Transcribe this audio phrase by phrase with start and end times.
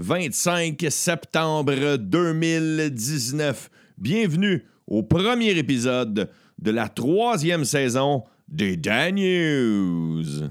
[0.00, 3.70] 25 septembre 2019.
[3.98, 10.48] Bienvenue au premier épisode de la troisième saison des Dan News.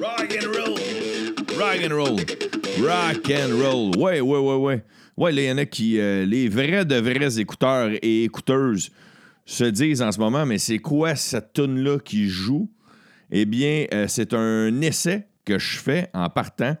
[0.00, 0.78] Rock and roll.
[1.56, 2.16] Rock and roll.
[2.82, 3.96] Rock and roll.
[3.96, 4.84] Ouais, ouais, ouais, ouais.
[5.16, 8.90] Ouais, il y en a qui, euh, les vrais de vrais écouteurs et écouteuses
[9.46, 12.68] se disent en ce moment, mais c'est quoi cette tune-là qui joue?
[13.30, 16.76] Eh bien, euh, c'est un essai que je fais en partant.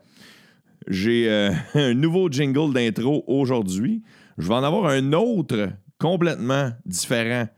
[0.86, 4.02] J'ai euh, un nouveau jingle d'intro aujourd'hui.
[4.38, 7.48] Je vais en avoir un autre complètement différent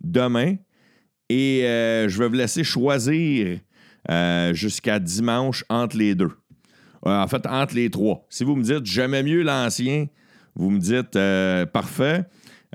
[0.00, 0.56] demain.
[1.28, 3.58] Et euh, je vais vous laisser choisir
[4.52, 6.32] jusqu'à dimanche entre les deux.
[7.02, 8.26] en fait, entre les trois.
[8.30, 10.06] Si vous me dites j'aimais mieux l'ancien,
[10.56, 11.18] vous me dites
[11.72, 12.24] parfait.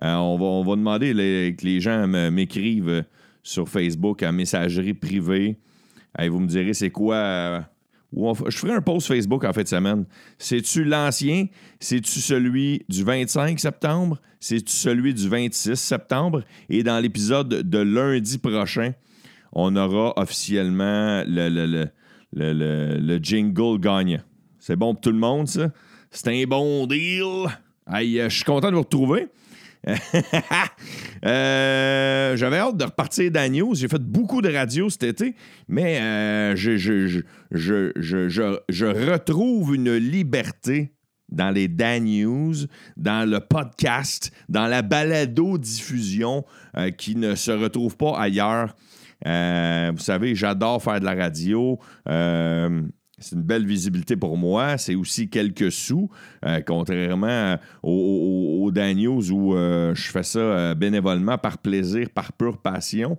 [0.01, 3.03] on, va, on, va, demander que les gens m'écrivent
[3.43, 5.57] sur Facebook à messagerie privée.
[6.19, 7.65] vous me direz c'est quoi
[8.47, 10.05] je ferai un post Facebook en fin de semaine.
[10.37, 11.47] C'est-tu l'ancien?
[11.79, 14.19] C'est-tu celui du 25 septembre?
[14.39, 16.43] C'est-tu celui du 26 septembre?
[16.69, 18.93] Et dans l'épisode de lundi prochain,
[19.51, 21.89] on aura officiellement le,
[22.33, 24.21] le, jingle gagnant.
[24.59, 25.71] C'est bon pour tout le monde, ça?
[26.11, 27.47] C'est un bon deal?
[27.85, 29.27] Aïe, je suis content de vous retrouver.
[31.25, 33.73] Euh, j'avais hâte de repartir dans news.
[33.73, 35.33] J'ai fait beaucoup de radio cet été,
[35.67, 40.93] mais euh, je, je, retrouve une liberté
[41.29, 42.53] dans les Dan News,
[42.95, 46.45] dans le podcast, dans la balado-diffusion
[46.77, 48.75] euh, qui ne se retrouve pas ailleurs.
[49.25, 51.79] vous savez, j'adore faire de la radio.
[53.25, 54.77] C'est une belle visibilité pour moi.
[54.77, 56.11] C'est aussi quelques sous,
[56.45, 62.33] euh, contrairement aux, aux, Daniels où euh, je fais ça euh, bénévolement, par plaisir, par
[62.33, 63.17] pure passion.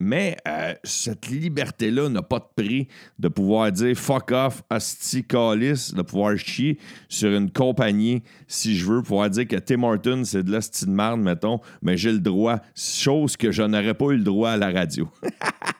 [0.00, 0.36] mais
[0.84, 2.88] cette liberté-là n'a pas de prix
[3.18, 8.84] de pouvoir dire fuck off, asti calice, de pouvoir chier sur une compagnie si je
[8.84, 12.20] veux, pouvoir dire que Tim Horton, c'est de l'asti de marde, mettons, mais j'ai le
[12.20, 15.08] droit, chose que je n'aurais pas eu le droit à la radio.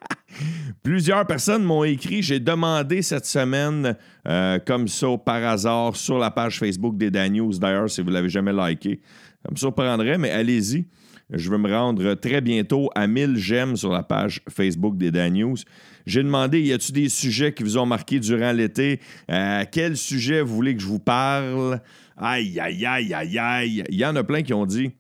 [0.82, 3.96] Plusieurs personnes m'ont écrit, j'ai demandé cette semaine,
[4.26, 7.58] euh, comme ça, par hasard, sur la page Facebook des News.
[7.58, 9.00] D'ailleurs, si vous ne l'avez jamais liké,
[9.44, 10.86] ça me surprendrait, mais allez-y.
[11.30, 15.34] Je vais me rendre très bientôt à 1000 j'aime sur la page Facebook des Dan
[15.34, 15.58] News.
[16.06, 19.00] J'ai demandé, y a-t-il des sujets qui vous ont marqué durant l'été?
[19.30, 21.82] Euh, quel sujet vous voulez que je vous parle?
[22.16, 23.84] Aïe, aïe, aïe, aïe, aïe.
[23.90, 24.90] Il y en a plein qui ont dit,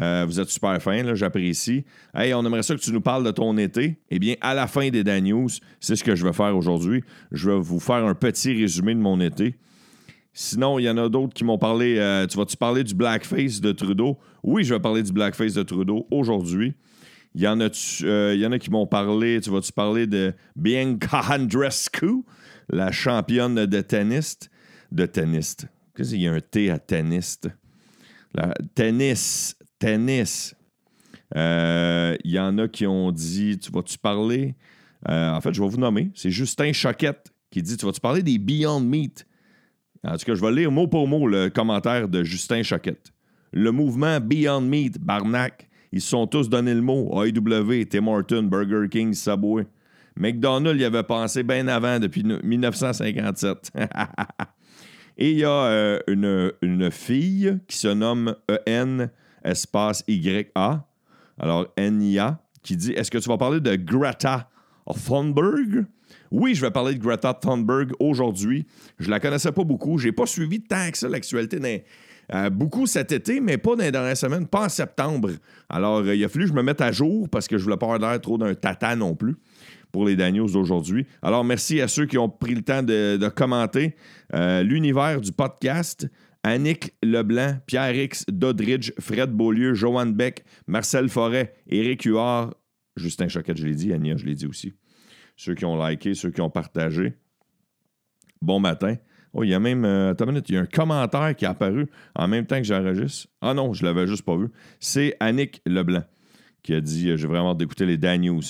[0.00, 1.84] euh, vous êtes super fin, j'apprécie.
[2.14, 3.98] Hey, on aimerait ça que tu nous parles de ton été.
[4.10, 5.48] Eh bien, à la fin des Dan News,
[5.80, 7.02] c'est ce que je vais faire aujourd'hui.
[7.32, 9.56] Je vais vous faire un petit résumé de mon été.
[10.32, 11.96] Sinon, il y en a d'autres qui m'ont parlé.
[11.98, 14.18] Euh, tu vas-tu parler du blackface de Trudeau?
[14.44, 16.74] Oui, je vais parler du blackface de Trudeau aujourd'hui.
[17.34, 17.68] Il y, en a,
[18.04, 19.40] euh, y en a qui m'ont parlé.
[19.40, 22.24] Tu vas-tu parler de Bianca Andrescu,
[22.68, 24.38] la championne de tennis?
[24.92, 25.56] De tennis.
[25.96, 27.40] Qu'est-ce qu'il y a un T à tennis?
[28.34, 30.54] La, tennis tennis.
[31.34, 34.54] Il euh, y en a qui ont dit Tu vas-tu parler?
[35.08, 36.10] Euh, En fait, je vais vous nommer.
[36.14, 39.26] C'est Justin Choquette qui dit Tu vas-tu parler des Beyond Meat?
[40.04, 43.12] En tout cas, je vais lire mot pour mot le commentaire de Justin Choquette.
[43.52, 48.44] Le mouvement Beyond Meat, Barnac, ils se sont tous donné le mot AEW, Tim Horton,
[48.44, 49.66] Burger King, Subway.
[50.16, 53.72] McDonald's y avait pensé bien avant, depuis 1957.
[55.18, 58.36] Et il y a euh, une, une, fille qui se nomme
[58.66, 59.08] EN
[59.44, 60.86] espace YA,
[61.38, 64.50] alors NIA, qui dit Est-ce que tu vas parler de Greta
[65.06, 65.86] Thunberg?
[66.30, 68.66] Oui, je vais parler de Greta Thunberg aujourd'hui.
[68.98, 69.98] Je la connaissais pas beaucoup.
[69.98, 71.84] J'ai pas suivi tant que ça l'actualité
[72.34, 75.30] euh, beaucoup cet été, mais pas dans les dernières semaines, pas en septembre.
[75.70, 77.78] Alors, euh, il a fallu que je me mette à jour parce que je voulais
[77.78, 79.36] pas avoir l'air trop d'un tata non plus
[79.92, 81.06] pour les Daniels d'aujourd'hui.
[81.22, 83.96] Alors, merci à ceux qui ont pris le temps de, commenter
[84.34, 86.06] euh, l'univers du podcast.
[86.48, 92.54] Annick Leblanc, Pierre X, Dodridge, Fred Beaulieu, Joanne Beck, Marcel Forêt, Éric Huard,
[92.96, 94.72] Justin Choquette, je l'ai dit, Ania, je l'ai dit aussi.
[95.36, 97.12] Ceux qui ont liké, ceux qui ont partagé.
[98.40, 98.96] Bon matin.
[99.34, 99.84] Oh, il y a même.
[99.84, 102.56] Euh, attends une minute, il y a un commentaire qui est apparu en même temps
[102.56, 103.28] que j'enregistre.
[103.42, 104.48] Ah non, je l'avais juste pas vu.
[104.80, 106.04] C'est Annick Leblanc
[106.62, 108.42] qui a dit euh, J'ai vraiment hâte d'écouter les Dan News.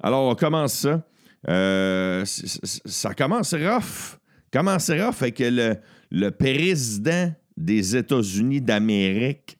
[0.00, 1.02] Alors, on commence ça.
[1.48, 4.18] Euh, ça commence rough.
[4.52, 5.76] Commence rough avec le,
[6.10, 9.58] le président des États-Unis d'Amérique,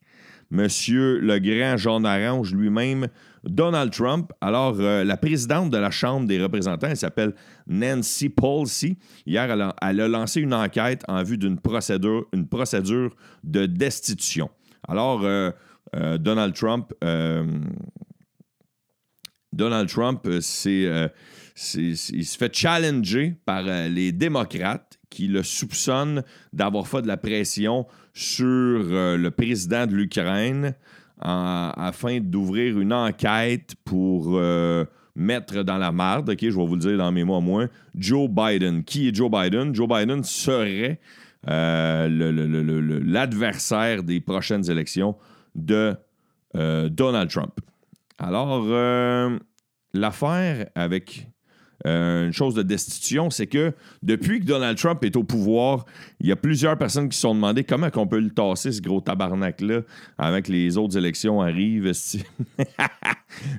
[0.50, 3.08] Monsieur le grand Jean Orange lui-même,
[3.44, 4.32] Donald Trump.
[4.40, 7.34] Alors, euh, la présidente de la Chambre des représentants, elle s'appelle
[7.66, 8.96] Nancy Pelosi.
[9.26, 13.14] Hier, elle a, lancé une enquête en vue d'une procédure, une procédure
[13.44, 14.50] de destitution.
[14.86, 15.50] Alors, euh,
[15.96, 16.92] euh, Donald Trump
[19.52, 21.10] Donald Trump, c'est,
[21.74, 26.22] il se fait challenger par les démocrates qui le soupçonnent
[26.52, 30.74] d'avoir fait de la pression sur le président de l'Ukraine
[31.20, 34.40] afin d'ouvrir une enquête pour
[35.16, 37.66] mettre dans la marde, OK, je vais vous le dire dans mes mots à moi,
[37.96, 38.84] Joe Biden.
[38.84, 39.74] Qui est Joe Biden?
[39.74, 41.00] Joe Biden serait
[43.04, 45.16] l'adversaire des prochaines élections
[45.54, 45.96] de
[46.56, 47.60] euh, Donald Trump.
[48.18, 49.38] Alors, euh,
[49.92, 51.28] l'affaire avec
[51.86, 53.72] euh, une chose de destitution, c'est que
[54.02, 55.84] depuis que Donald Trump est au pouvoir,
[56.20, 58.80] il y a plusieurs personnes qui se sont demandé comment on peut le tasser, ce
[58.80, 59.82] gros tabarnak-là,
[60.18, 61.92] avec les autres élections arrivent.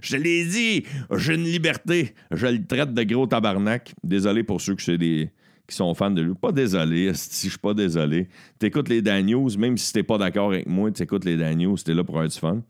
[0.02, 0.86] je l'ai dit,
[1.16, 2.14] j'ai une liberté.
[2.32, 3.94] Je le traite de gros tabarnak.
[4.04, 5.30] Désolé pour ceux qui
[5.70, 6.34] sont fans de lui.
[6.34, 8.28] Pas désolé, si je suis pas désolé.
[8.58, 11.78] T'écoutes les Dan News, même si t'es pas d'accord avec moi, t'écoutes les Dan News,
[11.78, 12.62] t'es là pour avoir du fun.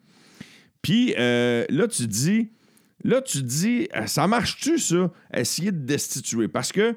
[0.81, 2.49] Puis euh, là, tu dis,
[3.03, 6.47] là, tu dis, euh, ça marche-tu, ça, essayer de destituer?
[6.47, 6.95] Parce que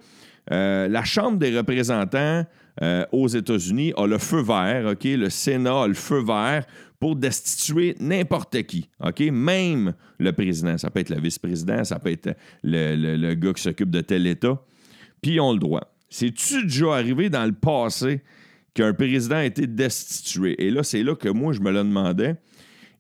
[0.51, 2.45] euh, la Chambre des représentants
[3.13, 5.05] aux États-Unis a le feu vert, OK?
[5.05, 6.65] Le Sénat a le feu vert
[6.99, 9.21] pour destituer n'importe qui, OK?
[9.31, 10.79] Même le président.
[10.79, 14.27] Ça peut être le vice-président, ça peut être le, le gars qui s'occupe de tel
[14.27, 14.59] État.
[15.21, 15.93] Puis ils ont le droit.
[16.13, 18.21] C'est-tu déjà arrivé dans le passé
[18.75, 20.63] qu'un président a été destitué?
[20.63, 22.37] Et là, c'est là que moi, je me le demandais.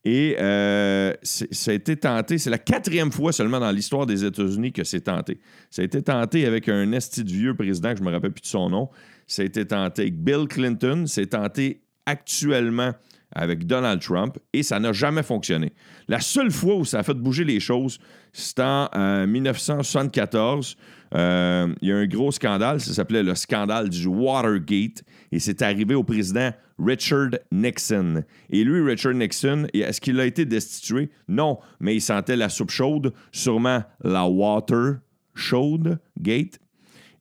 [0.04, 4.72] Et euh, ça a été tenté, c'est la quatrième fois seulement dans l'histoire des États-Unis
[4.72, 5.38] que c'est tenté.
[5.70, 8.42] Ça a été tenté avec un esti de vieux président, je ne me rappelle plus
[8.42, 8.88] de son nom.
[9.28, 11.04] Ça a été tenté avec Bill Clinton.
[11.06, 12.92] C'est tenté actuellement
[13.34, 15.72] avec Donald Trump et ça n'a jamais fonctionné.
[16.08, 17.98] La seule fois où ça a fait bouger les choses,
[18.32, 20.76] c'est en 1974.
[21.14, 25.60] Euh, il y a un gros scandale, ça s'appelait le scandale du Watergate et c'est
[25.62, 28.24] arrivé au président Richard Nixon.
[28.50, 31.10] Et lui, Richard Nixon, est-ce qu'il a été destitué?
[31.28, 35.00] Non, mais il sentait la soupe chaude, sûrement la water
[35.34, 36.58] chaude gate.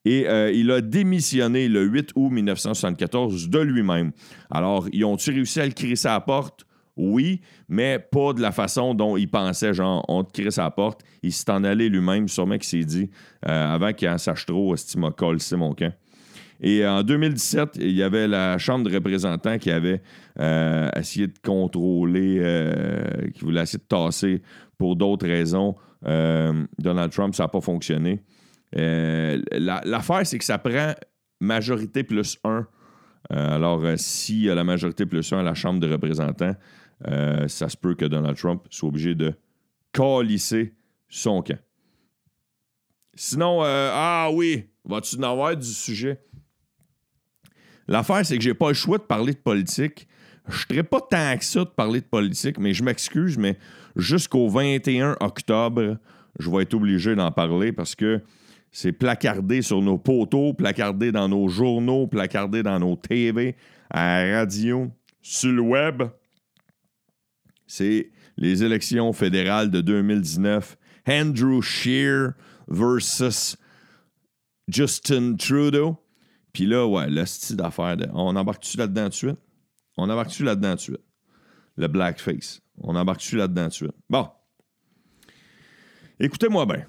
[0.03, 4.11] Et euh, il a démissionné le 8 août 1974 de lui-même.
[4.49, 6.65] Alors, ils ont-ils réussi à le crisser à porte?
[7.03, 11.01] Oui, mais pas de la façon dont il pensait, genre, on te à la porte.
[11.23, 13.09] Il s'est en allé lui-même, sûrement qu'il s'est dit,
[13.47, 15.93] euh, avant qu'il en sache trop, qu'il m'a c'est mon camp.
[16.59, 20.01] Et en 2017, il y avait la Chambre de représentants qui avait
[20.39, 22.39] euh, essayé de contrôler,
[23.33, 24.43] qui voulait essayer de tasser
[24.77, 25.75] pour d'autres raisons.
[26.03, 28.21] Donald Trump, ça n'a pas fonctionné.
[28.77, 30.93] Euh, l'affaire, c'est que ça prend
[31.39, 32.67] majorité plus 1.
[33.31, 36.55] Euh, alors, euh, s'il y a la majorité plus 1 à la Chambre des représentants,
[37.05, 39.33] ça se peut que Donald Trump soit obligé de
[39.91, 40.73] calisser
[41.09, 41.59] son camp.
[43.15, 46.21] Sinon, ah oui, vas-tu en avoir du sujet?
[47.87, 50.07] L'affaire, c'est que j'ai pas le choix de parler de politique.
[50.47, 53.57] Je ne pas tant que ça de parler de politique, mais je m'excuse, mais
[53.95, 55.97] jusqu'au 21 octobre,
[56.39, 58.21] je vais être obligé d'en parler parce que
[58.71, 63.55] c'est placardé sur nos poteaux, placardé dans nos journaux, placardé dans nos TV,
[63.89, 64.89] à la radio,
[65.21, 66.03] sur le web.
[67.71, 70.77] C'est les élections fédérales de 2019.
[71.07, 72.33] Andrew Scheer
[72.67, 73.55] versus
[74.67, 75.97] Justin Trudeau.
[76.51, 77.95] Puis là, ouais, le style d'affaires.
[78.13, 79.37] On embarque-tu là-dedans de suite?
[79.95, 80.99] On embarque-tu là-dedans de suite?
[81.77, 82.59] Le blackface.
[82.77, 83.95] On embarque-tu là-dedans de suite?
[84.09, 84.27] Bon.
[86.19, 86.85] Écoutez-moi bien.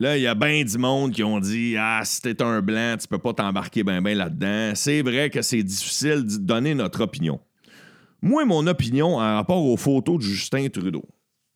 [0.00, 2.96] Là, il y a bien du monde qui ont dit Ah, si t'es un blanc,
[3.00, 4.72] tu peux pas t'embarquer bien ben là-dedans.
[4.74, 7.40] C'est vrai que c'est difficile de donner notre opinion.
[8.24, 11.04] Moi, mon opinion en rapport aux photos de Justin Trudeau,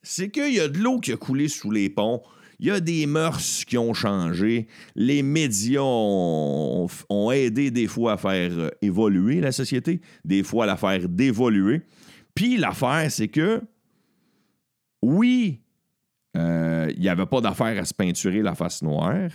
[0.03, 2.21] c'est qu'il y a de l'eau qui a coulé sous les ponts.
[2.59, 4.69] Il y a des mœurs qui ont changé.
[4.95, 6.87] Les médias ont,
[7.33, 11.81] aidé des fois à faire évoluer la société, des fois à la faire dévoluer.
[12.35, 13.63] Puis l'affaire, c'est que,
[15.01, 15.63] oui,
[16.37, 19.31] euh, il n'y avait pas d'affaire à se peinturer la face noire.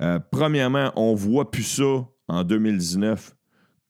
[0.00, 3.36] Euh, premièrement, on voit plus ça en 2019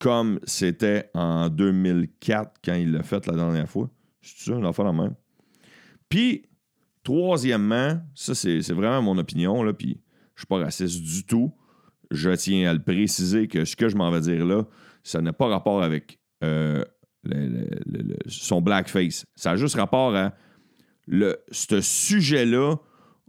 [0.01, 3.89] comme c'était en 2004 quand il l'a fait la dernière fois.
[4.23, 5.15] C'est ça, on fait la même.
[6.09, 6.47] Puis,
[7.05, 11.53] troisièmement, ça c'est vraiment mon opinion, là, puis je ne suis pas raciste du tout.
[12.11, 14.65] Je tiens à le préciser que ce que je m'en vais dire là,
[15.05, 16.83] ça n'a pas rapport avec euh,
[18.27, 19.27] son blackface.
[19.37, 20.35] Ça a juste rapport à
[21.51, 22.77] ce sujet-là,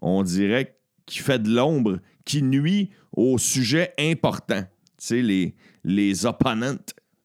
[0.01, 4.63] on dirait qu'il fait de l'ombre, qui nuit au sujet important.
[5.03, 6.77] Sais, les, les opponents,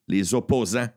[0.08, 0.88] les opposants.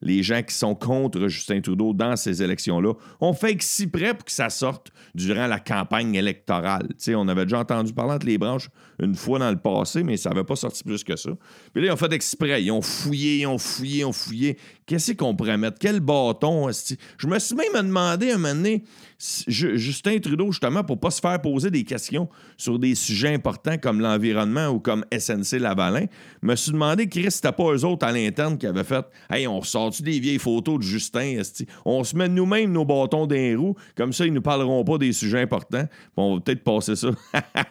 [0.00, 2.94] les gens qui sont contre Justin Trudeau dans ces élections-là.
[3.20, 6.88] On fait exprès pour que ça sorte durant la campagne électorale.
[7.08, 8.68] on avait déjà entendu parler entre les branches
[9.00, 11.30] une fois dans le passé, mais ça n'avait pas sorti plus que ça.
[11.72, 12.62] Puis là, ils ont fait exprès.
[12.62, 14.58] Ils ont fouillé, ils ont fouillé, ils ont fouillé.
[14.86, 15.78] Qu'est-ce qu'on pourrait mettre?
[15.78, 16.70] Quel bâton?
[17.18, 18.84] Je me suis même demandé un moment donné,
[19.18, 23.76] Justin Trudeau, justement, pour ne pas se faire poser des questions sur des sujets importants
[23.76, 26.06] comme l'environnement ou comme SNC Lavalin,
[26.40, 29.60] me suis demandé, Chris, c'était pas eux autres à l'interne qui avaient fait Hey, on
[29.62, 31.42] sort-tu des vieilles photos de Justin?
[31.84, 35.12] On se met nous-mêmes nos bâtons d'un roues, comme ça, ils nous parleront pas des
[35.12, 35.88] sujets importants.
[36.16, 37.10] on va peut-être passer ça.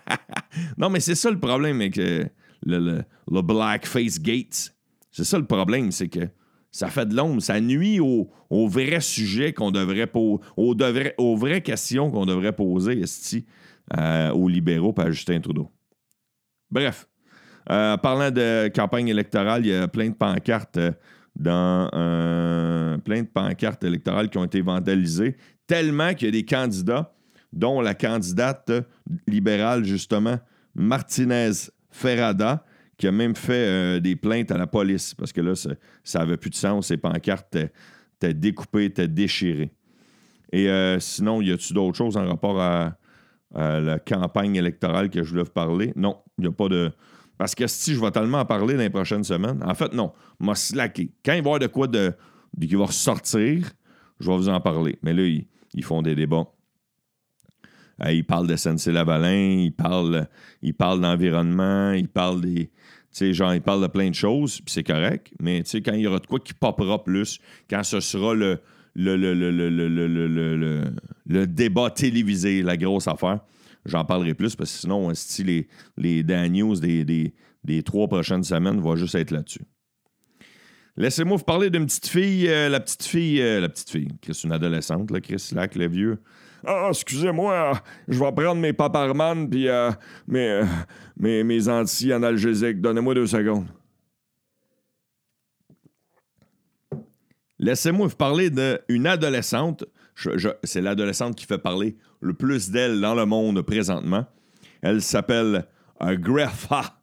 [0.78, 2.26] non, mais c'est ça le problème avec euh,
[2.66, 4.74] le, le, le Blackface Gates.
[5.12, 6.28] C'est ça le problème, c'est que
[6.72, 7.42] ça fait de l'ombre.
[7.42, 13.04] Ça nuit aux, vrais sujets qu'on devrait poser, aux, vraies questions qu'on devrait poser
[13.98, 15.72] euh, aux libéraux par Justin Trudeau.
[16.70, 17.08] Bref,
[17.70, 20.92] euh, parlant de campagne électorale, il y a plein de pancartes euh,
[21.36, 21.88] dans
[23.04, 27.14] plein de pancartes électorales qui ont été vandalisées, tellement qu'il y a des candidats,
[27.54, 28.72] dont la candidate
[29.28, 30.40] libérale, justement,
[30.74, 31.52] Martinez
[31.92, 32.66] Ferrada,
[32.98, 36.38] qui a même fait euh, des plaintes à la police parce que là, ça n'avait
[36.38, 36.88] plus de sens.
[36.88, 37.56] Ces pancartes
[38.16, 39.72] étaient découpées, étaient déchirées.
[40.52, 42.98] Et euh, sinon, y a-tu d'autres choses en rapport à,
[43.54, 45.94] la campagne électorale que je voulais vous parler?
[45.96, 46.92] Non, il n'y a pas de.
[47.38, 50.12] Parce que si je vais tellement en parler dans les prochaines semaines, en fait, non,
[50.40, 51.12] m'a slacké.
[51.24, 52.14] Quand il va y avoir de quoi de,
[52.60, 53.72] qui va ressortir,
[54.20, 54.98] je vais vous en parler.
[55.02, 55.24] Mais là,
[55.74, 56.48] ils font des débats
[58.04, 60.28] euh, il parle de SNC-Lavalin, il parle,
[60.62, 62.72] il parle d'environnement, il parle des.
[63.32, 65.32] Genre, il parle de plein de choses, puis c'est correct.
[65.40, 68.60] Mais quand il y aura de quoi qui popera plus, quand ce sera le,
[68.96, 69.34] le, le,
[71.26, 73.40] le, débat télévisé, la grosse affaire,
[73.86, 75.12] j'en parlerai plus parce que sinon,
[75.46, 77.34] les, les Dan News des, des,
[77.64, 79.66] des, trois prochaines semaines vont juste être là-dessus.
[80.98, 85.12] Laissez-moi vous parler d'une petite fille, la petite fille, la petite fille, Chris, une adolescente,
[85.12, 86.20] là, Chris Lac, le vieux.
[86.66, 89.92] Ah, excusez-moi, je vais prendre mes paparman puis euh,
[90.28, 90.64] mes,
[91.16, 92.82] mes, mes anti-analgésiques.
[92.82, 93.68] Donnez-moi deux secondes.
[97.60, 99.86] Laissez-moi vous parler d'une adolescente.
[100.64, 104.26] c'est l'adolescente qui fait parler le plus d'elle dans le monde présentement.
[104.82, 105.68] Elle s'appelle
[106.02, 107.00] euh, Greta.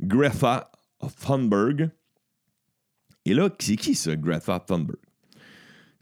[0.00, 0.70] Greta
[1.24, 1.90] Thunberg.
[3.24, 4.98] Et là, c'est qui ça, Greta Thunberg?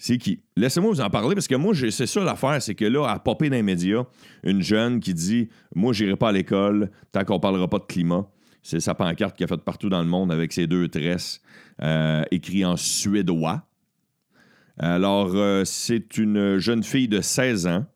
[0.00, 0.40] C'est qui?
[0.56, 3.50] Laissez-moi vous en parler parce que moi, c'est ça l'affaire, c'est que là, à popper
[3.50, 4.04] dans médias,
[4.44, 8.30] une jeune qui dit Moi, j'irai pas à l'école tant qu'on parlera pas de climat.
[8.62, 11.40] C'est sa pancarte qui a fait partout dans le monde avec ses deux tresses
[11.82, 13.66] euh, écrit en suédois.
[14.78, 17.86] Alors, euh, c'est une jeune fille de 16 ans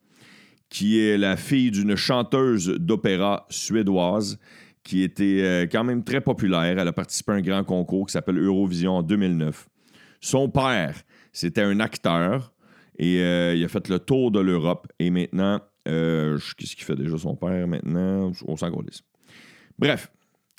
[0.68, 4.40] qui est la fille d'une chanteuse d'opéra suédoise
[4.84, 6.78] qui était euh, quand même très populaire.
[6.78, 9.68] Elle a participé à un grand concours qui s'appelle Eurovision en 2009.
[10.20, 10.94] Son père
[11.34, 12.52] c'était un acteur
[12.98, 14.86] et euh, il a fait le tour de l'Europe.
[14.98, 18.32] Et maintenant, euh, qu'est-ce qu'il fait déjà son père maintenant?
[18.46, 18.70] On s'en
[19.78, 20.12] Bref.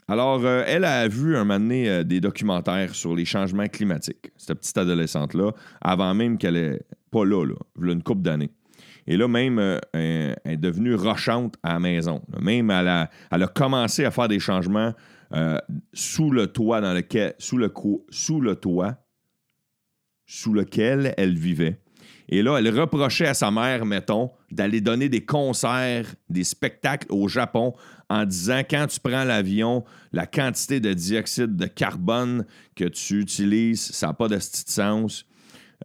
[0.07, 4.77] Alors, elle a vu un moment donné des documentaires sur les changements climatiques, cette petite
[4.77, 7.55] adolescente-là, avant même qu'elle est pas là, là,
[7.93, 8.51] une couple d'années.
[9.07, 9.59] Et là, même,
[9.93, 12.21] elle est devenue rochante à la maison.
[12.41, 14.93] Même, elle a, elle a commencé à faire des changements
[15.93, 17.73] sous le toit dans lequel, sous le,
[18.09, 18.97] sous le toit
[20.25, 21.79] sous lequel elle vivait.
[22.29, 27.27] Et là, elle reprochait à sa mère, mettons, d'aller donner des concerts, des spectacles au
[27.27, 27.73] Japon
[28.09, 32.45] en disant quand tu prends l'avion, la quantité de dioxyde de carbone
[32.75, 35.25] que tu utilises, ça n'a pas de sens.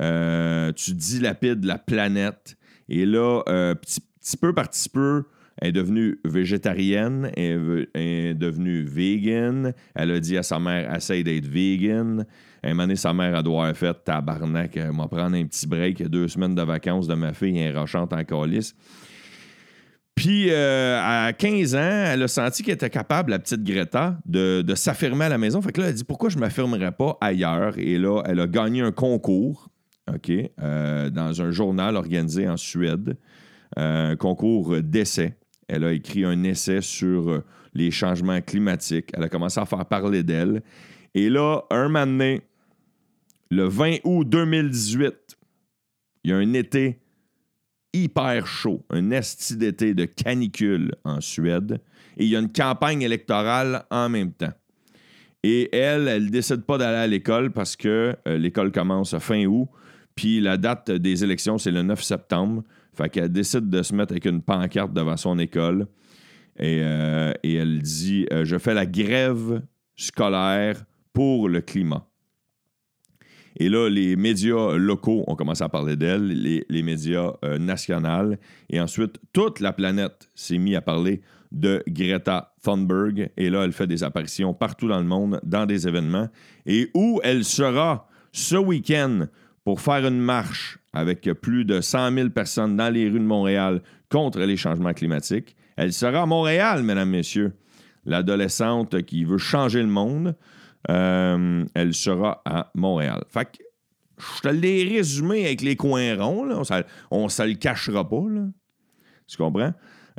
[0.00, 2.56] Euh, tu dilapides la planète.
[2.88, 5.24] Et là, euh, petit, peu par petit peu,
[5.60, 9.74] elle est devenue végétarienne, elle est devenue vegan.
[9.94, 12.24] Elle a dit à sa mère, essaye d'être vegan.
[12.62, 16.02] Un moment donné, sa mère, a doit avoir tabarnak, elle m'a prendre un petit break,
[16.08, 18.74] deux semaines de vacances de ma fille, un rochante en calice.
[20.18, 24.64] Puis, euh, à 15 ans, elle a senti qu'elle était capable, la petite Greta, de,
[24.74, 25.62] s'affirmer à la maison.
[25.62, 27.78] Fait que là, elle a dit pourquoi je ne m'affirmerais pas ailleurs.
[27.78, 29.70] Et là, elle a gagné un concours,
[30.60, 33.16] Euh, dans un journal organisé en Suède,
[33.78, 35.36] euh, un concours d'essai.
[35.68, 37.42] Elle a écrit un essai sur
[37.74, 39.10] les changements climatiques.
[39.14, 40.62] Elle a commencé à faire parler d'elle.
[41.14, 42.38] Et là, un moment
[43.50, 45.38] le 20 août 2018,
[46.24, 47.00] il y a un été
[47.92, 51.80] hyper chaud, un esti d'été de canicule en Suède,
[52.16, 54.52] et il y a une campagne électorale en même temps.
[55.42, 59.68] Et elle, elle décide pas d'aller à l'école parce que euh, l'école commence fin août,
[60.18, 62.64] puis la date des élections, c'est le 9 septembre.
[62.92, 65.86] Fait qu'elle décide de se mettre avec une pancarte devant son école.
[66.58, 69.62] Et, euh, elle dit euh, Je fais la grève
[69.94, 72.04] scolaire pour le climat.
[73.60, 78.34] Et là, les médias locaux ont commencé à parler d'elle, les, médias euh, nationaux.
[78.70, 81.20] Et ensuite, toute la planète s'est mise à parler
[81.52, 83.30] de Greta Thunberg.
[83.36, 86.26] Et là, elle fait des apparitions partout dans le monde, dans des événements.
[86.66, 89.28] Et où elle sera ce week-end?
[89.68, 93.82] Pour faire une marche avec plus de 100 000 personnes dans les rues de Montréal
[94.10, 95.56] contre les changements climatiques.
[95.76, 97.52] Elle sera à Montréal, mesdames, messieurs.
[98.06, 100.34] L'adolescente qui veut changer le monde,
[100.88, 103.22] euh, elle sera à Montréal.
[103.28, 103.58] Fait que
[104.16, 106.62] je te l'ai résumé avec les coins ronds.
[107.10, 108.24] On ne se le cachera pas.
[108.26, 108.46] Là.
[109.26, 109.74] Tu comprends?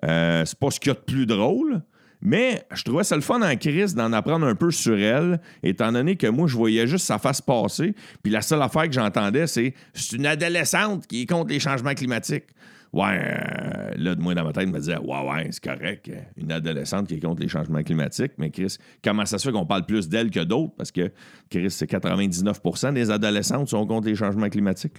[0.05, 1.81] Euh, c'est pas ce qu'il y a de plus drôle.
[2.21, 5.91] Mais je trouvais ça le fun en crise d'en apprendre un peu sur elle, étant
[5.91, 7.93] donné que moi, je voyais juste sa face passer.
[8.21, 11.93] Puis la seule affaire que j'entendais, c'est c'est une adolescente qui est contre les changements
[11.93, 12.47] climatiques.
[12.91, 16.09] Ouais, euh, là, de moi, dans ma tête, je me disais, ouais, ouais, c'est correct,
[16.37, 18.31] une adolescente qui est contre les changements climatiques.
[18.39, 20.73] Mais Chris, comment ça se fait qu'on parle plus d'elle que d'autres?
[20.75, 21.11] Parce que,
[21.51, 24.97] Chris, c'est 99% des adolescentes sont contre les changements climatiques.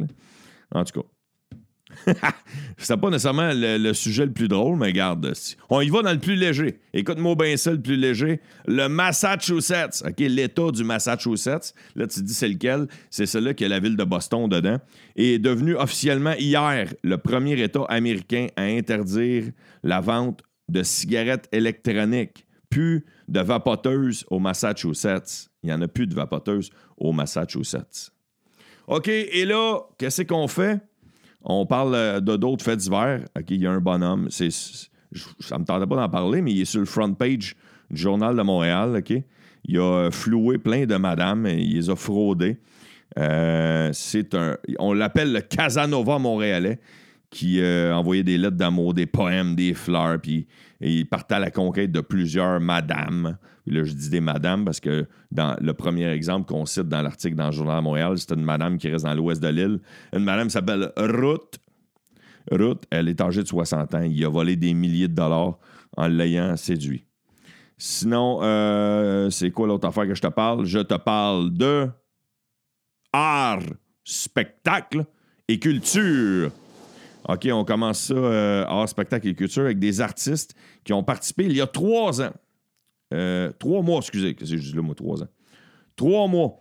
[0.73, 1.07] En tout cas.
[2.79, 5.33] c'est pas nécessairement le, sujet le plus drôle, mais garde.
[5.69, 6.81] On y va dans le plus léger.
[6.93, 8.41] Écoute-moi bien ça, le plus léger.
[8.67, 11.75] Le Massachusetts, OK, l'État du Massachusetts.
[11.95, 12.87] Là, tu te dis c'est lequel?
[13.11, 14.79] C'est celui qui a la ville de Boston dedans.
[15.17, 19.45] est devenu officiellement hier le premier État américain à interdire
[19.83, 25.51] la vente de cigarettes électroniques, plus de vapoteuses au Massachusetts.
[25.63, 28.13] Il n'y en a plus de vapoteuses au Massachusetts.
[28.87, 30.81] OK, et là, qu'est-ce qu'on fait?
[31.43, 33.21] On parle euh, de d'autres faits divers.
[33.49, 34.29] Il y a un bonhomme.
[34.31, 37.57] Ça me tendait pas d'en parler, mais il est sur le front page
[37.91, 39.03] du Journal de Montréal.
[39.65, 41.47] Il a floué plein de madames.
[41.47, 42.59] Il les a fraudées.
[43.19, 46.79] Euh, c'est un, on l'appelle le Casanova montréalais
[47.31, 50.49] qui euh, envoyait des lettres d'amour, des poèmes, des fleurs, puis
[50.81, 53.39] il partait à la conquête de plusieurs madames.
[53.67, 57.37] là, je dis des madames parce que dans le premier exemple qu'on cite dans l'article
[57.37, 59.81] dans le Journal Montréal, c'est une madame qui reste dans l'ouest de l'île.
[60.13, 61.61] Une madame s'appelle Ruth.
[62.51, 64.03] Ruth, elle est âgée de 60 ans.
[64.03, 65.59] Il a volé des milliers de dollars
[65.97, 67.05] en l'ayant séduit.
[67.79, 70.65] Sinon, euh, c'est quoi l'autre affaire que je te parle?
[70.65, 71.89] Je te parle de
[73.13, 73.63] art,
[74.05, 75.05] spectacle
[75.49, 76.51] et culture.
[77.33, 81.45] OK, on commence ça euh, art, spectacle et culture avec des artistes qui ont participé
[81.45, 82.33] il y a trois ans.
[83.15, 85.29] Euh, trois mois, excusez, que c'est juste là, moi, trois ans?
[85.95, 86.61] Trois mois.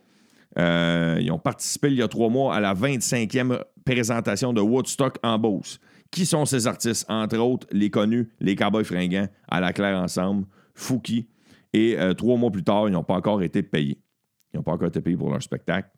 [0.57, 5.17] Euh, ils ont participé il y a trois mois à la 25e présentation de Woodstock
[5.23, 5.79] en Beauce.
[6.11, 7.05] Qui sont ces artistes?
[7.09, 11.27] Entre autres, les connus, les Cowboys fringants, à la claire ensemble, Fouki.
[11.73, 14.01] Et trois mois plus tard, ils n'ont pas encore été payés.
[14.51, 15.89] Ils n'ont pas encore été payés pour leur spectacle.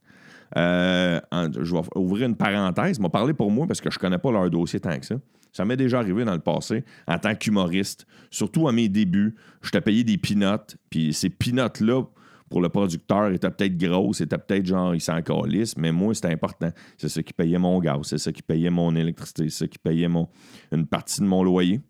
[0.57, 2.99] Euh, je vais ouvrir une parenthèse.
[2.99, 5.15] M'a parlé pour moi parce que je ne connais pas leur dossier tant que ça.
[5.51, 9.35] Ça m'est déjà arrivé dans le passé en tant qu'humoriste, surtout à mes débuts.
[9.61, 12.03] Je t'ai payé des pinottes, puis ces pinottes-là,
[12.49, 16.31] pour le producteur, étaient peut-être grosses, étaient peut-être genre, ils s'en calissent, mais moi, c'était
[16.31, 16.69] important.
[16.97, 19.77] C'est ça qui payait mon gaz, c'est ça qui payait mon électricité, c'est ça qui
[19.77, 20.27] payait mon,
[20.71, 21.81] une partie de mon loyer.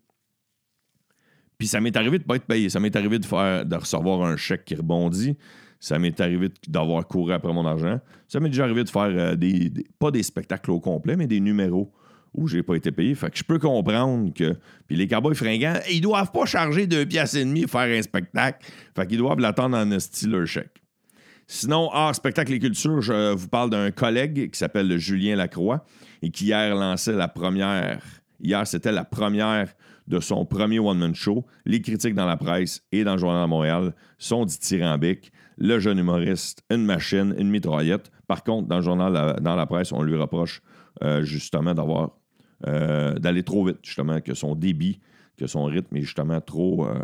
[1.57, 2.69] Puis ça m'est arrivé de ne pas être payé.
[2.69, 5.37] Ça m'est arrivé de, faire, de recevoir un chèque qui rebondit.
[5.81, 7.99] Ça m'est arrivé d'avoir couru après mon argent.
[8.27, 11.39] Ça m'est déjà arrivé de faire euh, des, pas des spectacles au complet, mais des
[11.39, 11.91] numéros
[12.35, 13.15] où j'ai pas été payé.
[13.15, 14.55] Fait que je peux comprendre que.
[14.87, 18.63] Puis les cowboys fringants, ils doivent pas charger deux pièces et demie faire un spectacle.
[18.95, 20.83] Fait qu'ils doivent l'attendre en style leur chèque.
[21.47, 25.83] Sinon, hors spectacle et culture, je vous parle d'un collègue qui s'appelle Julien Lacroix
[26.21, 28.03] et qui hier lançait la première.
[28.39, 29.73] Hier, c'était la première
[30.07, 31.43] de son premier one-man show.
[31.65, 35.99] Les critiques dans la presse et dans le Journal de Montréal sont dithyrambiques le jeune
[35.99, 38.11] humoriste, une machine, une mitraillette.
[38.27, 40.61] Par contre, dans le journal, dans la presse, on lui reproche
[41.03, 42.11] euh, justement d'avoir
[42.67, 44.99] euh, d'aller trop vite, justement, que son débit,
[45.37, 46.99] que son rythme est justement trop, euh,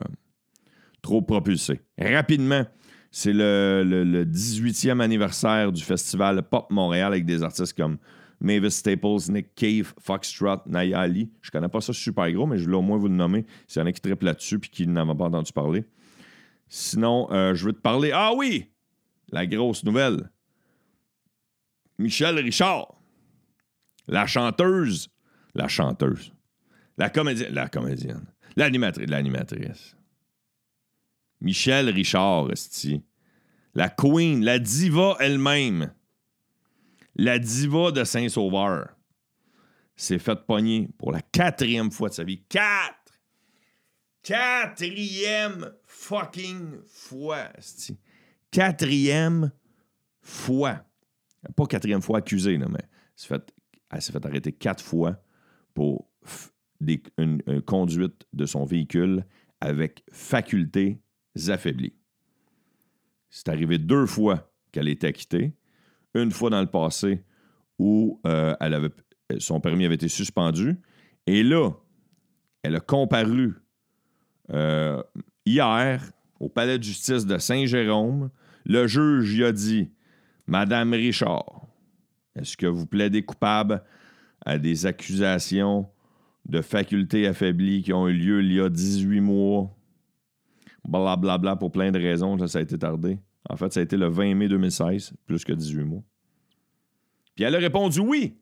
[1.01, 1.81] trop propulsé.
[1.99, 2.65] Rapidement,
[3.09, 7.97] c'est le, le, 18e anniversaire du festival Pop Montréal avec des artistes comme
[8.39, 11.31] Mavis Staples, Nick Cave, Foxtrot, Naya Ali.
[11.41, 13.81] Je connais pas ça super gros, mais je voulais au moins vous le nommer s'il
[13.81, 15.85] y en a qui triplent là-dessus et qui n'en ont pas entendu parler.
[16.69, 18.11] Sinon, euh, je veux te parler.
[18.13, 18.71] Ah oui!
[19.29, 20.31] La grosse nouvelle.
[21.97, 22.93] Michel Richard.
[24.07, 25.09] La chanteuse.
[25.53, 26.33] La chanteuse.
[26.97, 27.53] La comédienne.
[27.53, 28.25] La comédienne.
[28.55, 29.09] L'animatrice.
[29.09, 29.95] L'animatrice.
[31.41, 33.03] Michel Richard, esti.
[33.75, 35.93] La queen, la diva elle-même.
[37.15, 38.95] La diva de Saint-Sauveur.
[39.95, 42.43] S'est faite pogner pour la quatrième fois de sa vie.
[42.49, 42.95] Quatre!
[44.23, 47.49] Quatrième fucking fois.
[48.51, 49.51] Quatrième
[50.21, 50.85] fois.
[51.55, 52.65] Pas quatrième fois accusée, mais
[53.89, 55.21] elle s'est fait arrêter quatre fois
[55.73, 56.09] pour
[57.17, 59.25] une, conduite de son véhicule
[59.59, 61.01] avec facultés
[61.47, 61.95] affaiblies.
[63.29, 65.53] C'est arrivé deux fois qu'elle était acquittée,
[66.13, 67.23] une fois dans le passé
[67.79, 68.91] où euh, elle avait,
[69.39, 70.79] son permis avait été suspendu.
[71.25, 71.71] Et là,
[72.63, 73.55] elle a comparu
[74.51, 75.01] euh,
[75.47, 76.01] hier
[76.39, 78.29] au palais de justice de Saint-Jérôme.
[78.65, 79.89] Le juge y a dit
[80.45, 81.65] Madame Richard,
[82.35, 83.81] est-ce que vous plaidez coupable
[84.45, 85.87] à des accusations
[86.45, 89.73] de facultés affaiblies qui ont eu lieu il y a 18 mois?
[90.87, 93.19] Blablabla, bla, bla, pour plein de raisons, ça a été tardé.
[93.49, 96.03] En fait, ça a été le 20 mai 2016, plus que 18 mois.
[97.35, 98.37] Puis elle a répondu oui.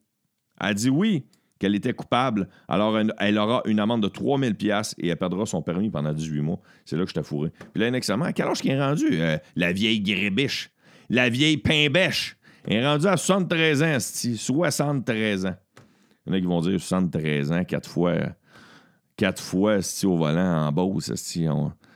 [0.60, 1.24] Elle a dit oui,
[1.58, 2.48] qu'elle était coupable.
[2.68, 6.40] Alors, elle aura une amende de 3000 pièces et elle perdra son permis pendant 18
[6.40, 6.60] mois.
[6.84, 7.50] C'est là que je t'ai fourré.
[7.72, 9.08] Puis là, à quel âge qu'elle est rendu?
[9.12, 10.70] Euh, la vieille grébiche?
[11.08, 12.36] La vieille pimbèche.
[12.66, 15.54] Elle est rendue à 73 ans, 73 ans.
[16.26, 18.14] Il y en a qui vont dire 73 ans, 4 fois,
[19.16, 21.12] 4 fois au volant en Beauce.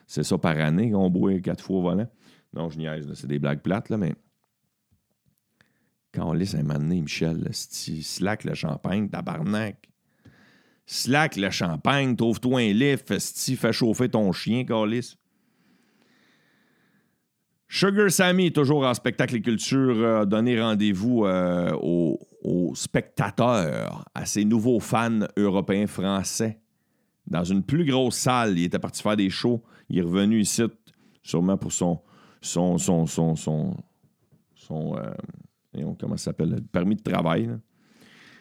[0.07, 2.09] C'est ça par année qu'on boit 4 fois au volant.
[2.55, 4.15] Non, je niaise, c'est des blagues plates, là, mais.
[6.13, 9.89] Quand on laisse un moment Michel, slack le champagne, tabarnak.
[10.87, 15.17] Slack le champagne, trouve-toi un lit, fais chauffer ton chien, Calis.
[17.73, 24.45] Sugar Sammy, toujours en spectacle et culture, a donné rendez-vous euh, aux, spectateurs, à ses
[24.45, 26.59] nouveaux fans européens français.
[27.29, 29.63] Dans une plus grosse salle, il était parti faire des shows.
[29.89, 30.65] Il est revenu ici,
[31.23, 32.01] sûrement pour son.
[32.41, 33.77] son, son, son, son,
[34.57, 35.13] son euh,
[35.99, 36.51] comment ça s'appelle?
[36.51, 37.51] Le permis de travail.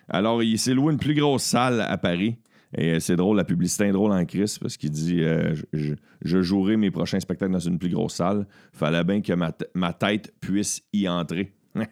[0.07, 2.37] Alors, il s'est loué une plus grosse salle à Paris.
[2.77, 6.41] Et euh, c'est drôle, la publicité est drôle en crise parce qu'il dit euh, je,
[6.41, 8.47] jouerai mes prochains spectacles dans une plus grosse salle.
[8.73, 11.53] Fallait bien que ma, tête puisse y entrer.
[11.75, 11.83] je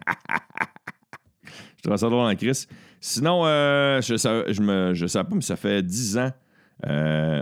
[1.82, 2.68] trouve ça drôle en crise.
[3.00, 4.14] Sinon, euh, je
[4.62, 6.32] ne je sais pas, mais ça fait 10 ans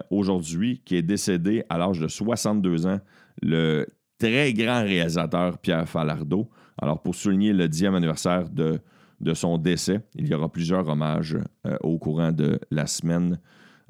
[0.10, 3.02] aujourd'hui qu'il est décédé à l'âge de 62 ans,
[3.42, 3.86] le
[4.18, 6.50] très grand réalisateur Pierre Falardeau.
[6.82, 8.80] Alors, pour souligner le 10e anniversaire de
[9.22, 10.02] de son décès.
[10.16, 13.40] Il y aura plusieurs hommages euh, au courant de la semaine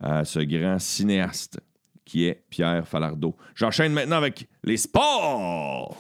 [0.01, 1.59] à ce grand cinéaste
[2.03, 3.35] qui est Pierre Falardeau.
[3.55, 5.97] J'enchaîne maintenant avec les sports.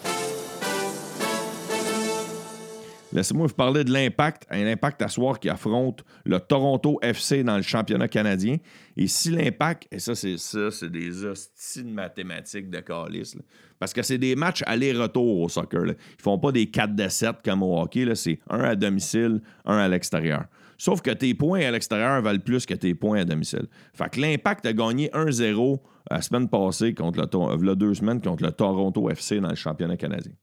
[3.15, 4.45] Laissez-moi vous parler de l'impact.
[4.49, 8.57] Un impact à soir qui affronte le Toronto FC dans le championnat canadien.
[8.97, 13.37] Et si l'impact, et ça, c'est ça, c'est des hosties mathématiques de calice.
[13.79, 15.85] Parce que c'est des matchs aller-retour au soccer.
[15.85, 15.93] Là.
[16.19, 18.05] Ils font pas des 4 de 7 comme au hockey.
[18.15, 20.43] C'est un à domicile, un à l'extérieur.
[20.77, 23.67] Sauf que tes points à l'extérieur valent plus que tes points à domicile.
[23.93, 25.79] Fait que l'impact a gagné 1-0
[26.11, 30.33] la semaine passée le, deux semaines contre le Toronto FC dans le championnat canadien.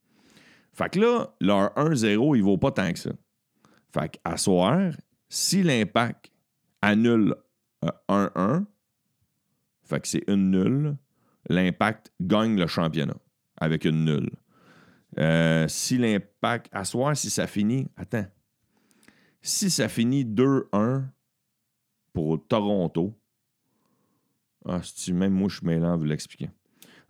[0.72, 3.10] Fait que là, leur 1-0, il vaut pas tant que ça.
[3.92, 4.92] Fait qu'à soir,
[5.28, 6.32] si l'impact
[6.80, 7.34] annule
[7.82, 8.60] 1-1, euh,
[9.84, 10.96] fait que c'est une nulle,
[11.48, 13.16] l'impact gagne le championnat
[13.56, 14.30] avec une nulle.
[15.18, 18.26] Euh, si l'impact, à soir, si ça finit, attends,
[19.42, 21.04] si ça finit 2-1
[22.12, 23.18] pour Toronto,
[24.64, 26.50] ah, si même moi je vous l'expliquer.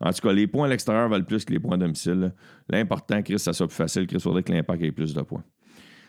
[0.02, 2.32] En tout cas, les points à l'extérieur valent plus que les points à domicile.
[2.68, 4.06] L'important, Chris, ça soit plus facile.
[4.08, 5.44] Chris, faudrait que l'impact ait plus de points.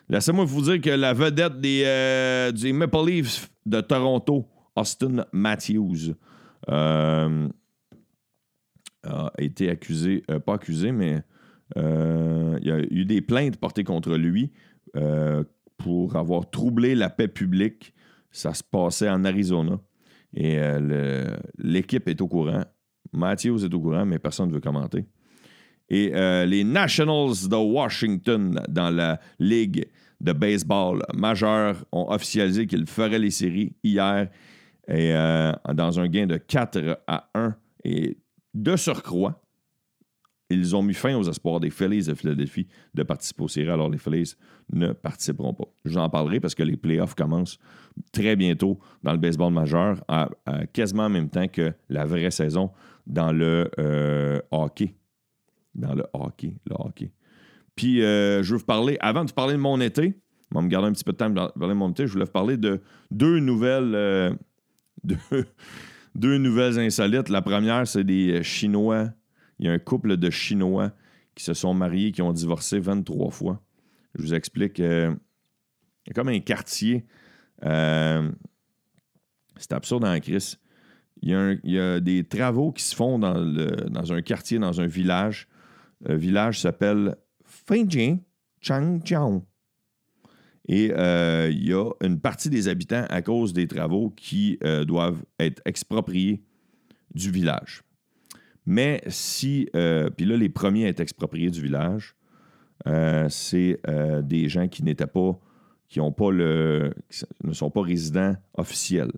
[0.10, 6.16] Laissez-moi vous dire que la vedette des, euh, Maple Leafs de Toronto, Austin Matthews,
[6.70, 7.48] euh,
[9.04, 11.22] a été accusé, euh, pas accusé, mais
[11.76, 14.52] il y a eu des plaintes portées contre lui
[15.78, 17.94] pour avoir troublé la paix publique.
[18.32, 19.80] Ça se passait en Arizona.
[20.36, 20.60] Et
[21.58, 22.64] l'équipe est au courant.
[23.12, 25.06] Matthews est au courant, mais personne ne veut commenter.
[25.90, 29.88] Et euh, les Nationals de Washington dans la Ligue
[30.22, 34.30] de baseball majeure ont officialisé qu'ils feraient les séries hier
[34.90, 37.56] euh, dans un gain de 4 à 1.
[37.84, 38.18] Et
[38.54, 39.42] de surcroît,
[40.50, 43.90] ils ont mis fin aux espoirs des Phillies de Philadelphie de participer aux séries, alors
[43.90, 44.36] les Phillies
[44.72, 45.68] ne participeront pas.
[45.86, 47.60] J'en parlerai parce que les playoffs commencent
[48.12, 50.04] très bientôt dans le baseball majeur,
[50.74, 52.72] quasiment en même temps que la vraie saison
[53.08, 54.96] dans le euh, hockey.
[55.76, 57.12] Dans le hockey, le hockey.
[57.76, 60.20] Puis, euh, je veux vous parler, avant de vous parler de mon été,
[60.52, 62.14] on va me garder un petit peu de temps pour parler de mon été, je
[62.14, 64.34] voulais vous parler de deux nouvelles, euh,
[66.16, 67.30] deux, nouvelles insolites.
[67.30, 69.10] La première, c'est des Chinois.
[69.58, 70.92] Il y a un couple de Chinois
[71.34, 73.64] qui se sont mariés, qui ont divorcé 23 fois.
[74.14, 74.78] Je vous explique.
[74.78, 75.18] il
[76.08, 77.06] y a comme un quartier.
[77.64, 78.30] c'est
[79.72, 80.60] absurde en crise.
[81.26, 85.48] Il y, a des travaux qui se font dans, un quartier, dans un village.
[86.06, 88.20] Le village s'appelle Feijing
[88.60, 89.42] Changjiang.
[90.68, 94.84] Et euh, il y a une partie des habitants, à cause des travaux, qui euh,
[94.84, 96.44] doivent être expropriés
[97.16, 97.84] du village.
[98.66, 102.16] Mais si, euh, puis là, les premiers à être expropriés du village,
[103.30, 103.80] c'est
[104.24, 105.40] des gens qui n'étaient pas,
[105.88, 109.14] qui ont pas le, qui ne sont pas résidents officiels.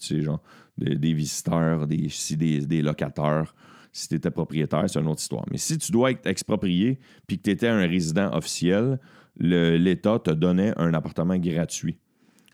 [0.00, 0.42] Tu sais, genre
[0.78, 3.54] des, visiteurs, des, des, des locataires.
[3.92, 5.44] Si tu étais propriétaire, c'est une autre histoire.
[5.50, 8.98] Mais si tu dois être exproprié puis que tu étais un résident officiel,
[9.36, 11.98] l'État te donnait un appartement gratuit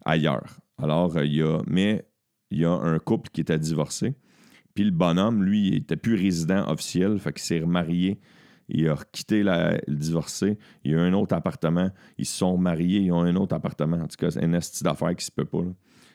[0.05, 0.59] ailleurs.
[0.79, 2.05] Alors, euh, il y a, mais
[2.51, 4.15] il y a un couple qui était divorcé.
[4.75, 8.21] Puis le bonhomme, lui, il était plus résident officiel, fait qu'il s'est remarié.
[8.69, 10.59] Il a quitté la, le divorcé.
[10.85, 11.91] Il a un autre appartement.
[12.19, 13.01] Ils se sont mariés.
[13.01, 13.97] Ils ont un autre appartement.
[13.97, 15.65] En tout cas, c'est une esti d'affaires qui se peut pas.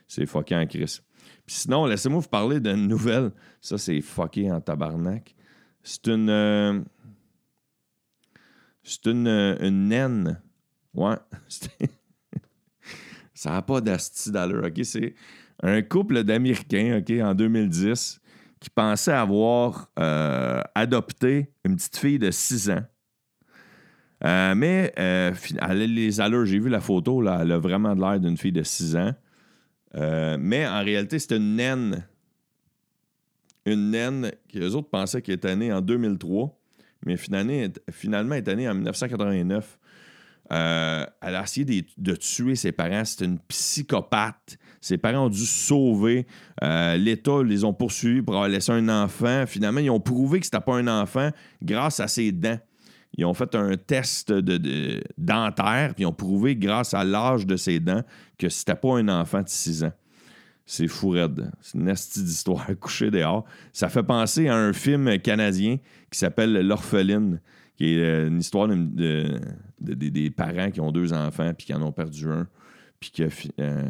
[0.08, 1.02] C'est fucké en crise.
[1.46, 3.32] Puis sinon, laissez-moi vous parler d'une nouvelle.
[3.60, 5.36] Ça, c'est fucké en tabarnak.
[5.82, 6.30] C'est une.
[6.30, 6.80] euh,
[8.84, 10.42] c'est une, euh, une naine.
[10.94, 11.16] Ouais.
[13.34, 14.80] Ça n'a pas d'asti d'allure, OK?
[14.84, 15.16] C'est
[15.62, 18.22] un couple d'Américains, OK, en 2010,
[18.60, 22.84] qui pensait avoir euh, adopté une petite fille de 6 ans.
[24.56, 28.64] Mais les allures, j'ai vu la photo, là, elle a vraiment l'air d'une fille de
[28.64, 29.14] 6 ans.
[29.96, 32.08] Euh, mais en réalité, c'est une naine.
[33.66, 36.60] Une naine que les autres pensaient qu'elle était née en 2003,
[37.06, 39.80] mais finalement, elle est née en 1989.
[40.52, 43.06] Euh, elle a essayé de, tuer ses parents.
[43.06, 44.58] C'est une psychopathe.
[44.82, 46.28] Ses parents ont dû sauver.
[46.62, 49.46] Euh, L'État les ont poursuivis pour avoir laissé un enfant.
[49.48, 51.30] Finalement, ils ont prouvé que c'était pas un enfant
[51.62, 52.60] grâce à ses dents.
[53.16, 57.46] Ils ont fait un test de, de- dentaire, puis ils ont prouvé, grâce à l'âge
[57.46, 58.02] de ses dents,
[58.38, 59.94] que c'était pas un enfant de 6 ans.
[60.66, 61.52] C'est fou raide.
[61.62, 63.44] C'est une nasty d'histoire couchée dehors.
[63.74, 65.78] Ça fait penser à un film canadien
[66.10, 67.40] qui s'appelle L'Orpheline,
[67.76, 69.40] qui est euh, une histoire de, de-
[69.82, 72.48] de- des- parents qui ont deux enfants puis qui en ont perdu un.
[73.00, 73.24] Puis que,
[73.60, 73.84] euh,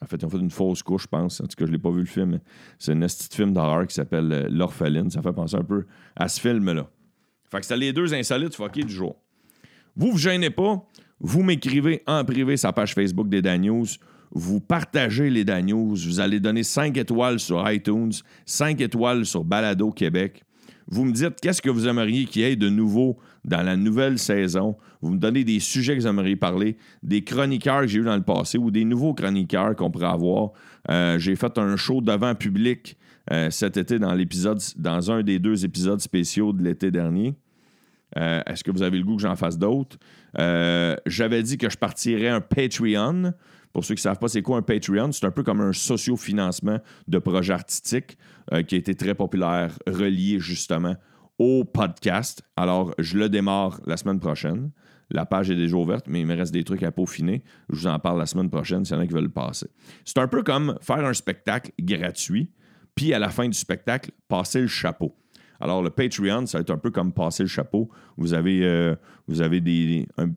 [0.00, 1.40] en fait, ils ont fait une fausse couche, je pense.
[1.40, 2.38] En tout cas, je l'ai pas vu le film.
[2.78, 5.10] C'est un petit film d'horreur qui s'appelle euh, L'Orpheline.
[5.10, 5.84] Ça fait penser un peu
[6.16, 6.88] à ce film-là.
[7.52, 9.14] Fait que c'était les deux insolites fuckés du jour.
[9.94, 10.82] Vous vous gênez pas,
[11.20, 13.84] vous m'écrivez en privé la page Facebook des Dan News.
[14.30, 15.94] Vous partagez les Dan News.
[15.94, 18.12] Vous allez donner 5 étoiles sur iTunes,
[18.46, 20.44] 5 étoiles sur Balado Québec.
[20.86, 24.18] Vous me dites qu'est-ce que vous aimeriez qu'il y ait de nouveau dans la nouvelle
[24.18, 24.78] saison?
[25.02, 28.16] Vous me donnez des sujets que vous aimeriez parler, des chroniqueurs que j'ai eu dans
[28.16, 30.52] le passé ou des nouveaux chroniqueurs qu'on pourrait avoir.
[30.90, 32.96] Euh, j'ai fait un show devant public
[33.30, 37.34] euh, cet été dans l'épisode, dans un des deux épisodes spéciaux de l'été dernier.
[38.18, 39.96] Euh, Est-ce que vous avez le goût que j'en fasse d'autres?
[40.38, 43.32] Euh, J'avais dit que je partirais un Patreon.
[43.72, 45.72] Pour ceux qui ne savent pas c'est quoi un Patreon, c'est un peu comme un
[45.72, 48.18] socio-financement de projets artistiques
[48.52, 50.94] euh, qui a été très populaire, relié justement
[51.38, 52.42] au podcast.
[52.56, 54.70] Alors, je le démarre la semaine prochaine.
[55.10, 57.42] La page est déjà ouverte, mais il me reste des trucs à peaufiner.
[57.70, 59.68] Je vous en parle la semaine prochaine s'il y en a qui veulent le passer.
[60.04, 62.50] C'est un peu comme faire un spectacle gratuit,
[62.94, 65.14] puis à la fin du spectacle, passer le chapeau.
[65.62, 67.88] Alors, le Patreon, ça va être un peu comme passer le chapeau.
[68.16, 68.96] Vous avez, euh,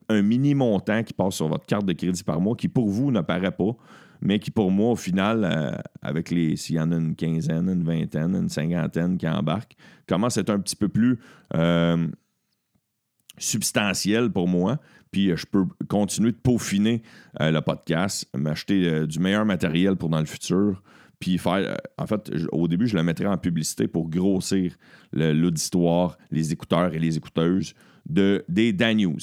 [0.08, 3.10] un, mini montant qui passe sur votre carte de crédit par mois qui, pour vous,
[3.10, 3.72] n'apparaît pas,
[4.20, 7.68] mais qui, pour moi, au final, euh, avec les s'il y en a une quinzaine,
[7.68, 9.74] une vingtaine, une cinquantaine qui embarquent,
[10.08, 11.18] commence à être un petit peu plus
[11.56, 12.06] euh,
[13.36, 14.78] substantiel pour moi.
[15.10, 17.02] Puis je peux continuer de peaufiner
[17.40, 20.82] le podcast, m'acheter du meilleur matériel pour dans le futur.
[21.18, 21.54] Puis faire.
[21.54, 24.76] euh, en fait, au début, je le mettrais en publicité pour grossir
[25.12, 27.74] l'auditoire, les écouteurs et les écouteuses
[28.08, 29.18] de, des Dan News.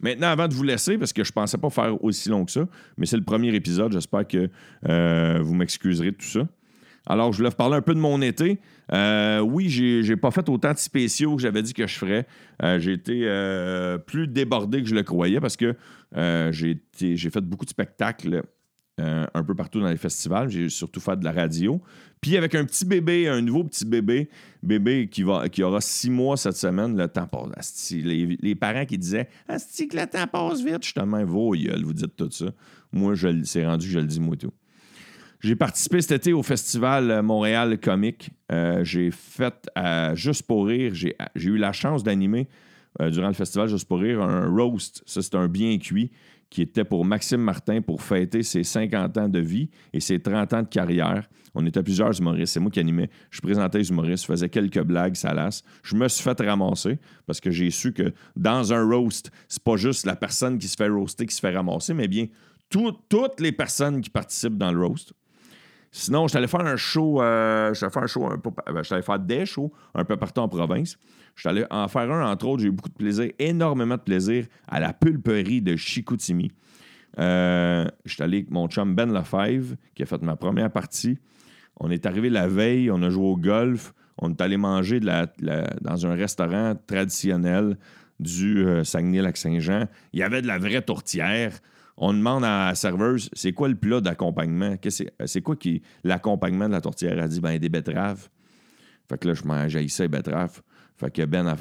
[0.00, 2.66] Maintenant, avant de vous laisser, parce que je pensais pas faire aussi long que ça,
[2.96, 4.48] mais c'est le premier épisode, j'espère que
[4.88, 6.48] euh, vous m'excuserez de tout ça.
[7.06, 8.60] Alors, je voulais vous parler un peu de mon été.
[8.92, 12.26] Euh, oui, j'ai j'ai pas fait autant de spéciaux que j'avais dit que je ferais.
[12.78, 13.26] J'ai été
[14.06, 15.74] plus débordé que je le croyais parce que
[16.52, 18.42] j'ai fait beaucoup de spectacles
[19.00, 20.50] euh, un peu partout dans les festivals.
[20.50, 21.80] J'ai surtout fait de la radio.
[22.20, 24.28] Puis avec un petit bébé, un nouveau petit bébé,
[24.62, 27.92] bébé qui, va, qui aura six mois cette semaine, le temps passe.
[27.92, 31.94] Les, les parents qui disaient Asti, que le temps passe vite, tellement vos gueules, vous
[31.94, 32.46] dites tout ça.
[32.92, 34.52] Moi, je c'est rendu je le dis moi tout.
[35.40, 38.30] J'ai participé cet été au festival euh, Montréal Comique.
[38.52, 42.46] Euh, j'ai fait à Juste pour rire, j'ai eu la chance d'animer
[43.00, 45.02] euh, durant le festival Juste pour rire un roast.
[45.06, 46.10] Ça, c'est un bien cuit
[46.50, 50.52] qui était pour Maxime Martin pour fêter ses 50 ans de vie et ses 30
[50.52, 51.28] ans de carrière.
[51.54, 52.52] On était plusieurs humoristes.
[52.54, 53.08] C'est moi qui animais.
[53.30, 55.62] Je présentais les humoristes, je faisais quelques blagues salaces.
[55.82, 59.76] Je me suis fait ramasser parce que j'ai su que dans un roast, c'est pas
[59.76, 62.26] juste la personne qui se fait roaster qui se fait ramasser, mais bien
[62.68, 65.12] tout- toutes les personnes qui participent dans le roast.
[65.92, 68.84] Sinon, je suis allé faire un show, euh, je faire un show un peu, ben,
[68.84, 70.96] faire des shows un peu partout en province.
[71.34, 74.00] Je suis allé en faire un, entre autres, j'ai eu beaucoup de plaisir, énormément de
[74.00, 76.52] plaisir à la pulperie de Chicoutimi.
[77.18, 81.18] Euh, je suis allé avec mon chum Ben Lefebvre, qui a fait ma première partie.
[81.80, 86.06] On est arrivé la veille, on a joué au golf, on est allé manger dans
[86.06, 87.78] un restaurant traditionnel
[88.20, 89.86] du euh, Saguenay-Lac-Saint-Jean.
[90.12, 91.52] Il y avait de la vraie tourtière.
[92.02, 94.74] On demande à la serveuse, c'est quoi le plat d'accompagnement?
[94.88, 95.42] C'est?
[95.42, 97.18] Quoi qui l'accompagnement de la tourtière?
[97.18, 98.28] Elle dit, ben des betteraves.
[99.06, 100.62] Fait que là, je mangeais ça, les betteraves.
[100.96, 101.54] Fait que Ben,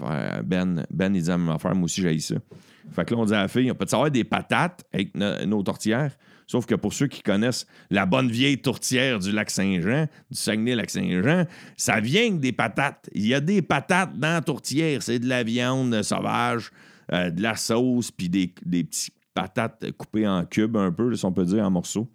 [0.46, 2.36] ben, ben, il dit à ma moi aussi, j'ai ça.
[2.92, 5.62] Fait que là, on dit à la fille, on peut savoir des patates avec nos
[5.62, 6.16] tourtières?
[6.48, 11.46] Sauf que pour ceux qui connaissent la bonne vieille tourtière du lac Saint-Jean, du Saguenay-Lac-Saint-Jean,
[11.76, 13.10] ça vient des patates.
[13.14, 15.04] Il y a des patates dans la tourtière.
[15.04, 16.72] C'est de la viande sauvage,
[17.12, 21.26] euh, de la sauce, puis des, des petites patates coupées en cubes un peu, si
[21.26, 22.10] on peut dire, en morceaux.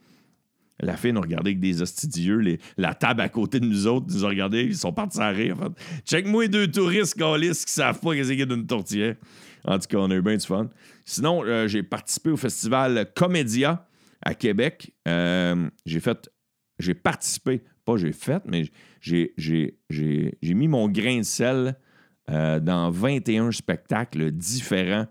[0.81, 2.59] La fille nous regardait avec des hostidieux.
[2.77, 4.65] La table à côté de nous autres nous a regardé.
[4.65, 5.57] Ils sont partis à rire.
[5.63, 5.69] En.
[6.05, 9.15] Check-moi deux touristes qui savent pas qu'est-ce qu'il y d'une tourtière.
[9.65, 10.69] En tout cas, on a eu bien du fun.
[11.05, 13.87] Sinon, euh, j'ai participé au festival Comédia
[14.21, 14.93] à Québec.
[15.09, 16.29] Euh, j'ai fait,
[16.79, 18.65] j'ai participé, pas j'ai fait, mais
[19.01, 21.79] j'ai, j'ai, mis mon grain de sel
[22.31, 25.07] euh, dans 21 spectacles différents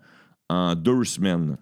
[0.50, 1.58] en deux semaines.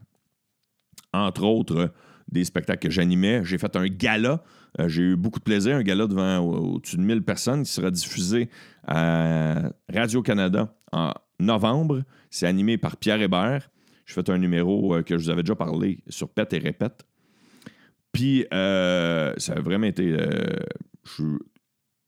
[1.14, 1.92] Entre autres,
[2.32, 3.42] des spectacles que j'animais.
[3.44, 4.44] J'ai fait un gala.
[4.80, 7.92] Euh, j'ai eu beaucoup de plaisir, un gala devant au-dessus de 1000 personnes qui sera
[7.92, 8.50] diffusé
[8.88, 12.04] à Radio-Canada en novembre.
[12.30, 13.70] C'est animé par Pierre Hébert.
[14.06, 17.06] J'ai fait un numéro euh, que je vous avais déjà parlé sur Pète et Répète.
[18.14, 20.18] Puis, euh, ça a vraiment été.
[21.06, 21.24] je suis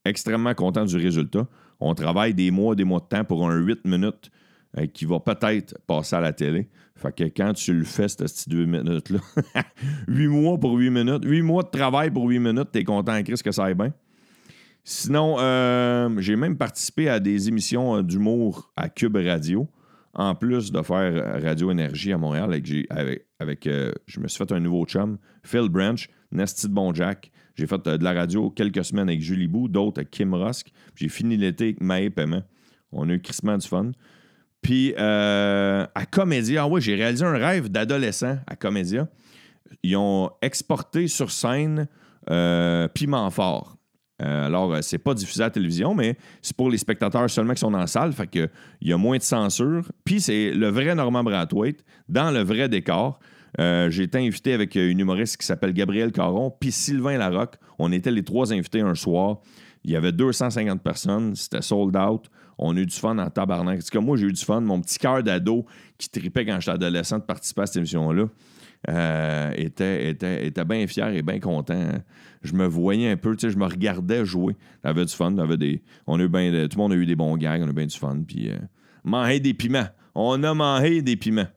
[0.04, 1.46] extrêmement content du résultat.
[1.80, 4.30] On travaille des mois, des mois de temps pour un 8 minutes
[4.92, 6.68] qui va peut-être passer à la télé.
[6.96, 9.20] Fait que quand tu le fais, cette deux minutes-là,
[10.08, 13.40] 8 mois pour 8 minutes, 8 mois de travail pour 8 minutes, t'es content, Chris,
[13.44, 13.92] que ça aille bien.
[14.84, 19.66] Sinon, euh, j'ai même participé à des émissions euh, d'humour à Cube Radio,
[20.12, 22.44] en plus de faire Radio Énergie à Montréal.
[22.44, 26.92] Avec, avec, euh, je me suis fait un nouveau chum, Phil Branch, Nasty de Bon
[26.94, 27.32] Jack.
[27.56, 30.70] J'ai fait de la radio quelques semaines avec Julie Bou, d'autres avec Kim Rusk.
[30.96, 32.42] J'ai fini l'été avec Maë Paiement.
[32.92, 33.92] On a eu crissement du fun.
[34.64, 39.06] Puis euh, à Comédia, ah oui, j'ai réalisé un rêve d'adolescent à Comédia.
[39.82, 41.86] Ils ont exporté sur scène
[42.30, 43.76] euh, Piment Fort.
[44.22, 47.60] Euh, alors, c'est pas diffusé à la télévision, mais c'est pour les spectateurs seulement qui
[47.60, 48.14] sont dans la salle.
[48.14, 48.48] Fait qu'il
[48.80, 49.86] y a moins de censure.
[50.02, 53.18] Puis c'est le vrai Normand Brathwaite dans le vrai décor.
[53.58, 57.56] j'ai été invité avec une humoriste qui s'appelle Gabriel Caron, puis Sylvain Larocque.
[57.78, 59.40] On était les trois invités un soir.
[59.84, 61.36] Il y avait 250 personnes.
[61.36, 62.30] C'était sold out.
[62.58, 63.82] On a eu du fun en tabarnak.
[63.82, 64.60] C'est comme moi, j'ai eu du fun.
[64.60, 65.64] Mon petit cœur d'ado
[65.98, 68.26] qui tripait quand j'étais adolescent de participer à cette émission-là
[68.90, 71.92] euh, était, était, était bien fier et bien content.
[72.42, 74.56] Je me voyais un peu, tu sais, je me regardais jouer.
[74.84, 75.36] J'avais du fun.
[75.38, 77.70] Avait des, on a eu tout le monde a eu des bons gags, on a
[77.70, 78.22] eu bien du fun.
[78.26, 78.58] Puis, euh,
[79.02, 79.88] manger des piments.
[80.14, 81.48] On a mangé des piments.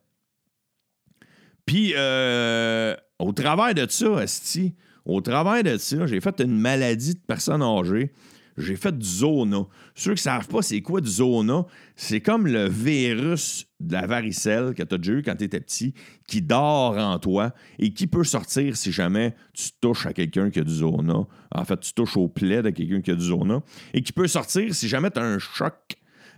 [1.65, 4.73] Puis, euh, au travers de ça, Esti,
[5.05, 8.13] au travers de ça, j'ai fait une maladie de personne âgée
[8.57, 9.65] j'ai fait du zona.
[9.95, 11.65] Ceux qui ne savent pas c'est quoi du zona,
[11.95, 15.59] c'est comme le virus de la varicelle que tu as déjà eu quand tu étais
[15.59, 15.93] petit,
[16.27, 20.59] qui dort en toi et qui peut sortir si jamais tu touches à quelqu'un qui
[20.59, 21.27] a du zona.
[21.51, 23.61] En fait, tu touches au plaid de quelqu'un qui a du zona.
[23.93, 25.95] Et qui peut sortir si jamais tu as un choc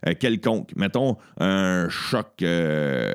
[0.08, 0.76] euh, quelconque.
[0.76, 2.42] Mettons un choc.
[2.42, 3.14] Euh,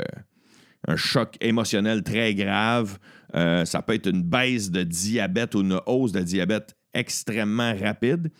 [0.86, 2.98] un choc émotionnel très grave.
[3.34, 8.30] Euh, ça peut être une baisse de diabète ou une hausse de diabète extrêmement rapide.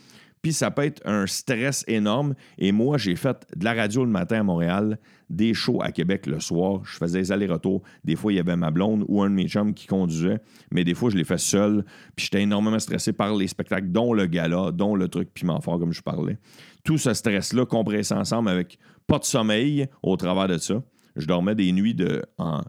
[0.44, 2.34] Puis ça peut être un stress énorme.
[2.58, 4.98] Et moi, j'ai fait de la radio le matin à Montréal,
[5.30, 6.82] des shows à Québec le soir.
[6.84, 7.82] Je faisais des allers-retours.
[8.04, 10.40] Des fois, il y avait ma blonde ou un de mes chums qui conduisait.
[10.70, 11.82] Mais des fois, je l'ai fait seul.
[12.14, 15.78] Puis j'étais énormément stressé par les spectacles, dont le gala, dont le truc piment fort,
[15.78, 16.36] comme je parlais.
[16.84, 20.82] Tout ce stress-là compressé ensemble avec pas de sommeil au travers de ça.
[21.16, 22.22] Je dormais des nuits de.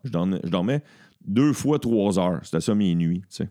[0.06, 0.12] je,
[0.50, 0.82] dormais,
[1.28, 2.40] deux fois trois heures.
[2.44, 3.50] C'était ça mes nuits, tu sais.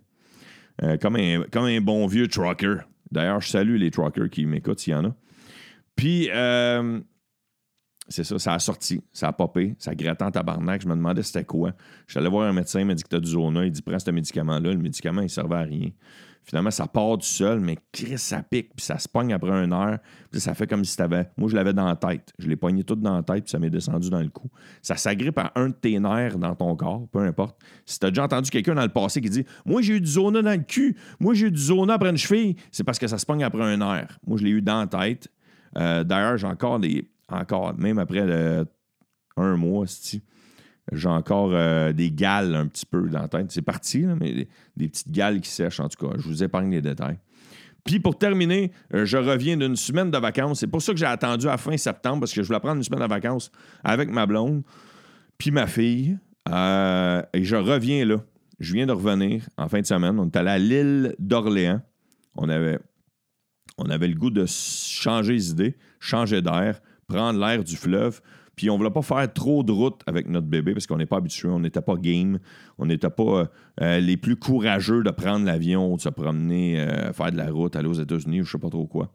[0.83, 2.79] Euh, comme, un, comme un bon vieux trucker.
[3.11, 5.15] D'ailleurs, je salue les truckers qui m'écoutent s'il y en a.
[5.97, 7.01] Puis, euh,
[8.09, 10.83] c'est ça, ça a sorti, ça a popé, ça grattait en tabarnak.
[10.83, 11.73] Je me demandais c'était quoi.
[12.07, 13.65] Je suis allé voir un médecin, il m'a dit que tu as du zona.
[13.65, 14.73] Il dit prends ce médicament-là.
[14.73, 15.91] Le médicament, il servait à rien.
[16.45, 19.73] Finalement, ça part du sol, mais Chris, ça pique, puis ça se pogne après une
[19.73, 19.99] heure.
[20.31, 21.31] Puis ça fait comme si t'avais.
[21.39, 22.35] Moi, je l'avais dans la tête.
[22.39, 24.51] Je l'ai pogné tout dans la tête, puis ça m'est descendu dans le cou.
[24.83, 27.57] Ça s'agrippe à un de tes nerfs dans ton corps, peu importe.
[27.87, 30.43] Si t'as déjà entendu quelqu'un dans le passé qui dit Moi, j'ai eu du zona
[30.43, 33.17] dans le cul, moi, j'ai eu du zona après une cheville, c'est parce que ça
[33.17, 34.19] se pogne après un nerf.
[34.27, 35.29] Moi, je l'ai eu dans la tête.
[35.79, 37.09] Euh, d'ailleurs, j'ai encore des.
[37.31, 38.21] Encore, même après
[39.39, 40.23] un mois, cest
[40.93, 43.51] j'ai encore euh, des gales un petit peu dans la tête.
[43.51, 46.15] C'est parti, mais des, petites gales qui sèchent, en tout cas.
[46.19, 47.19] Je vous épargne les détails.
[47.85, 50.61] Puis pour terminer, euh, je reviens d'une semaine de vacances.
[50.61, 52.83] C'est pour ça que j'ai attendu à fin septembre, parce que je voulais prendre une
[52.83, 53.51] semaine de vacances
[53.83, 54.63] avec ma blonde,
[55.39, 56.19] puis ma fille.
[56.51, 58.23] Euh, et je reviens là.
[58.61, 60.19] Je viens de revenir en fin de semaine.
[60.19, 61.81] On est allé à l'île d'Orléans.
[62.37, 62.79] On avait,
[63.79, 68.21] on avait le goût de changer les idées, changer d'air, prendre l'air du fleuve.
[68.57, 71.17] Puis on voulait pas faire trop de route avec notre bébé parce qu'on n'est pas
[71.17, 72.39] habitué, on n'était pas game,
[72.79, 73.47] on n'était pas euh,
[73.81, 77.75] euh, les plus courageux de prendre l'avion, de se promener, euh, faire de la route,
[77.77, 79.11] aller aux États-Unis ou je sais pas trop quoi.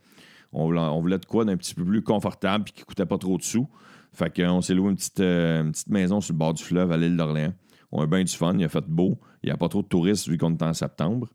[0.51, 3.37] On voulait, on de quoi d'un petit peu plus confortable puis qui coûtait pas trop
[3.37, 3.69] de sous.
[4.11, 7.53] Fait qu'on s'est loué une petite, maison sur le bord du fleuve à l'île d'Orléans.
[7.91, 9.87] On a bien du fun, il a fait beau, il n'y a pas trop de
[9.87, 11.27] touristes vu qu'on est en septembre.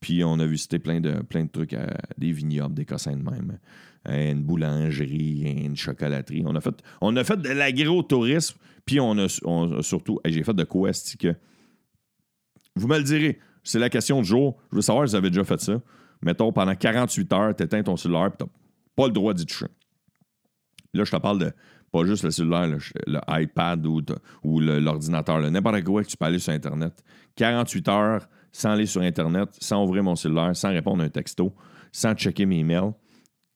[0.00, 1.76] Puis on a visité plein de, plein de trucs,
[2.18, 3.58] des vignobles, des cossins de même
[4.06, 6.42] une boulangerie, une chocolaterie.
[6.46, 9.28] On a fait, on a fait de l'agro-tourisme, puis on a,
[9.82, 11.34] surtout, j'ai fait de quoi, que?
[12.74, 14.56] Vous me le direz, c'est la question du jour.
[14.70, 15.80] Je veux savoir si vous avez déjà fait ça.
[16.22, 18.52] Mettons, pendant 48 heures, tu éteins ton cellulaire, puis tu
[18.96, 19.66] pas le droit d'y toucher.
[20.94, 21.52] Là, je te parle de
[21.90, 24.00] pas juste le cellulaire, le, iPad ou,
[24.42, 27.04] ou l'ordinateur, n'importe quoi que tu peux aller sur Internet.
[27.36, 31.52] 48 heures sans aller sur Internet, sans ouvrir mon cellulaire, sans répondre à un texto,
[31.90, 32.92] sans checker mes emails.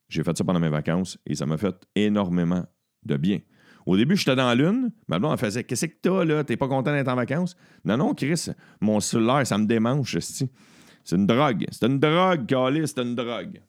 [0.08, 2.64] J'ai fait ça pendant mes vacances et ça m'a fait énormément
[3.04, 3.40] de bien.
[3.86, 4.90] Au début, j'étais dans la lune.
[5.08, 6.42] Ma blonde, elle faisait Qu'est-ce que t'as, là?
[6.42, 7.56] T'es pas content d'être en vacances?
[7.84, 8.48] Non, non, Chris,
[8.80, 11.64] mon cellulaire, ça me démange, c'est une drogue.
[11.70, 13.62] C'est une drogue, Calis, c'est une drogue.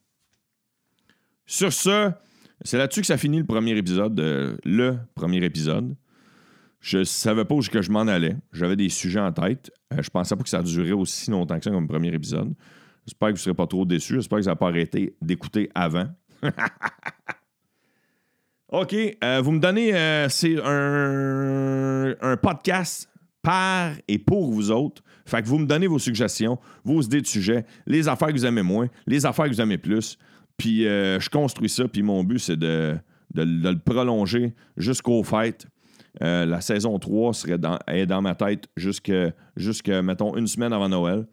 [1.46, 2.12] Sur ce,
[2.64, 4.20] c'est là-dessus que ça finit le premier épisode,
[4.66, 5.96] le premier épisode.
[6.80, 8.36] Je savais pas où je m'en allais.
[8.54, 9.72] J'avais des sujets en tête.
[9.92, 12.54] Je euh, je pensais pas que ça durait aussi longtemps que ça comme premier épisode.
[13.06, 14.16] J'espère que vous ne serez pas trop déçus.
[14.16, 16.08] J'espère que ça n'a pas arrêté d'écouter avant.
[18.70, 23.10] OK, euh, vous me donnez, euh, c'est un, un, podcast
[23.42, 25.02] par et pour vous autres.
[25.26, 28.46] Fait que vous me donnez vos suggestions, vos idées de sujets, les affaires que vous
[28.46, 30.18] aimez moins, les affaires que vous aimez plus.
[30.58, 32.98] Puis euh, je construis ça, puis mon but, c'est de,
[33.34, 35.68] de, le prolonger jusqu'aux fêtes.
[36.20, 39.32] la saison 3 serait dans, est dans ma tête jusqu'à,
[40.02, 41.26] mettons, une semaine avant Noël.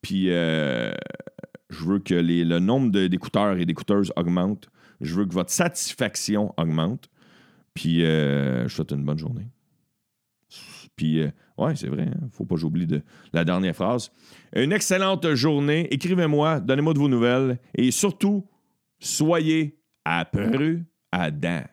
[0.00, 0.30] Puis
[1.72, 4.68] je veux que le nombre d'écouteurs et d'écouteuses augmente.
[5.00, 7.08] Je veux que votre satisfaction augmente.
[7.74, 9.48] Puis, euh, je vous souhaite une bonne journée.
[10.94, 12.28] Puis, euh, ouais, c'est vrai, hein.
[12.30, 13.02] faut pas j'oublie de
[13.32, 14.10] la dernière phrase.
[14.54, 15.88] Une excellente journée.
[15.92, 17.58] Écrivez-moi, donnez-moi de vos nouvelles.
[17.74, 18.46] Et surtout,
[19.00, 20.28] soyez à
[21.10, 21.64] à dents.